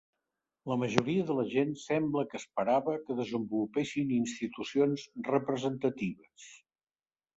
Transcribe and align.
La 0.69 0.77
majoria 0.83 1.25
de 1.25 1.35
la 1.39 1.43
gent 1.51 1.73
sembla 1.81 2.23
que 2.31 2.39
esperava 2.41 2.95
que 3.09 3.17
desenvolupessin 3.21 4.15
institucions 4.19 5.05
representatives. 5.31 6.53